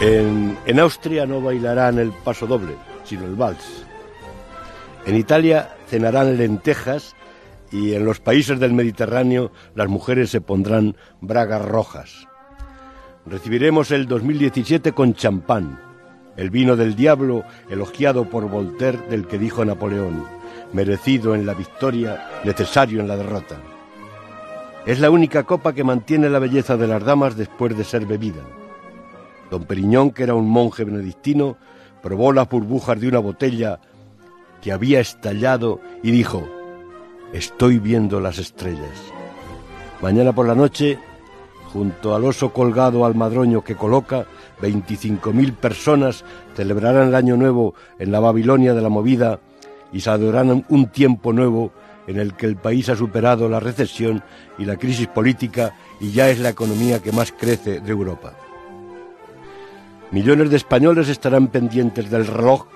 [0.00, 3.84] En, Austria no bailarán el paso doble, sino el vals.
[5.06, 7.16] En Italia cenarán lentejas
[7.72, 12.28] y en los países del Mediterráneo las mujeres se pondrán bragas rojas.
[13.26, 15.80] Recibiremos el 2017 con champán,
[16.36, 20.24] el vino del diablo elogiado por Voltaire del que dijo Napoleón,
[20.72, 23.56] merecido en la victoria, necesario en la derrota.
[24.86, 28.44] Es la única copa que mantiene la belleza de las damas después de ser bebida.
[29.50, 31.56] Don Periñón, que era un monje benedictino,
[32.02, 33.80] probó las burbujas de una botella
[34.60, 36.46] que había estallado y dijo,
[37.32, 39.12] estoy viendo las estrellas.
[40.02, 40.98] Mañana por la noche,
[41.72, 44.26] junto al oso colgado al madroño que coloca,
[44.62, 49.40] 25.000 personas celebrarán el año nuevo en la Babilonia de la movida
[49.92, 51.72] y se adorarán un tiempo nuevo
[52.06, 54.22] en el que el país ha superado la recesión
[54.58, 58.34] y la crisis política y ya es la economía que más crece de Europa.
[60.10, 62.66] Millones de españoles estarán pendientes del reloj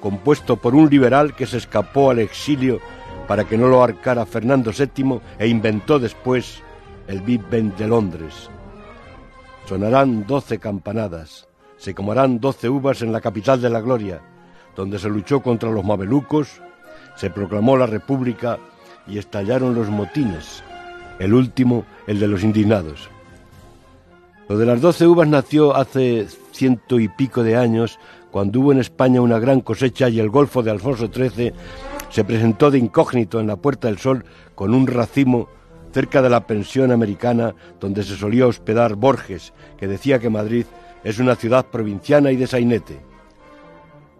[0.00, 2.80] compuesto por un liberal que se escapó al exilio
[3.26, 6.62] para que no lo arcara Fernando VII e inventó después
[7.06, 8.48] el Big Ben de Londres.
[9.66, 14.22] Sonarán doce campanadas, se comerán doce uvas en la capital de la gloria,
[14.74, 16.62] donde se luchó contra los mamelucos,
[17.16, 18.58] se proclamó la República
[19.06, 20.62] y estallaron los motines,
[21.18, 23.10] el último el de los indignados.
[24.48, 27.98] Lo de las doce uvas nació hace ciento y pico de años,
[28.30, 31.52] cuando hubo en España una gran cosecha y el Golfo de Alfonso XIII
[32.08, 34.24] se presentó de incógnito en la Puerta del Sol
[34.54, 35.48] con un racimo
[35.92, 40.64] cerca de la pensión americana donde se solía hospedar Borges, que decía que Madrid
[41.04, 43.00] es una ciudad provinciana y de sainete.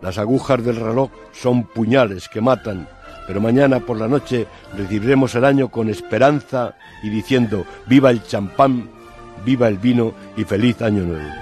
[0.03, 2.87] Las agujas del reloj son puñales que matan,
[3.27, 8.98] pero mañana por la noche recibiremos el año con esperanza y diciendo viva el champán,
[9.49, 11.33] viva el vino y feliz año nuevo.